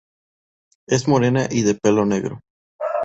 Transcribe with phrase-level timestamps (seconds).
[0.87, 2.39] Es morena y de pelo negro.